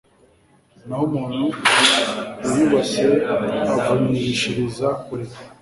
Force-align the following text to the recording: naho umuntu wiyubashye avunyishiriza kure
naho 0.87 1.03
umuntu 1.09 1.45
wiyubashye 2.49 3.05
avunyishiriza 3.81 4.87
kure 5.05 5.25